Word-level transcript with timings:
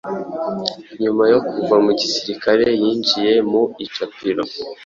Nyuma 1.01 1.23
yo 1.33 1.39
kuva 1.49 1.75
mu 1.85 1.91
gisirikare 1.99 2.65
yinjiye 2.81 3.33
mu 3.49 3.61
icapiro 3.85 4.43